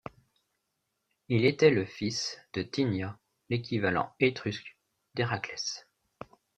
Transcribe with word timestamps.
Il 1.29 1.45
était 1.45 1.69
le 1.69 1.85
fils 1.85 2.39
de 2.53 2.63
Tinia, 2.63 3.19
l'équivalent 3.51 4.15
étrusque 4.19 4.75
d'Héraclès. 5.13 5.85